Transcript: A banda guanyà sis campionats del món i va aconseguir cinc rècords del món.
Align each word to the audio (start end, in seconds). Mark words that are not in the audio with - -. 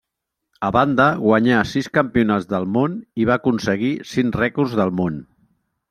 A 0.67 0.69
banda 0.77 1.05
guanyà 1.25 1.59
sis 1.73 1.89
campionats 1.99 2.49
del 2.55 2.65
món 2.79 2.97
i 3.25 3.31
va 3.31 3.37
aconseguir 3.43 3.93
cinc 4.15 4.43
rècords 4.45 4.79
del 4.81 4.99
món. 5.03 5.23